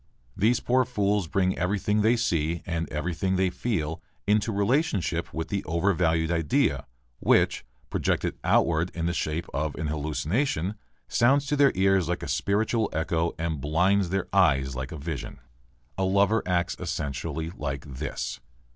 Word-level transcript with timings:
These 0.35 0.61
poor 0.61 0.83
fools 0.83 1.27
bring 1.27 1.55
everything 1.59 2.01
they 2.01 2.15
see 2.15 2.63
and 2.65 2.89
everything 2.91 3.35
they 3.35 3.51
feel 3.51 4.01
into 4.25 4.51
relationship 4.51 5.31
with 5.31 5.49
the 5.49 5.63
overvalued 5.65 6.31
idea 6.31 6.87
which, 7.19 7.63
projected 7.91 8.33
outward 8.43 8.89
in 8.95 9.05
the 9.05 9.13
shape 9.13 9.45
of 9.53 9.75
an 9.75 9.85
hallucination, 9.85 10.73
sounds 11.07 11.45
to 11.45 11.55
their 11.55 11.71
ears 11.75 12.09
like 12.09 12.23
a 12.23 12.27
spiritual 12.27 12.89
echo 12.91 13.35
and 13.37 13.61
blinds 13.61 14.09
their 14.09 14.25
eyes 14.33 14.75
like 14.75 14.91
a 14.91 14.97
vision. 14.97 15.37
A 15.99 16.03
lover 16.03 16.41
acts 16.47 16.75
essentially 16.79 17.51
like 17.51 17.85
this. 17.85 18.39